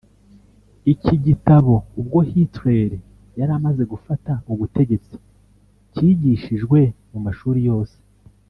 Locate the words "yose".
7.69-7.97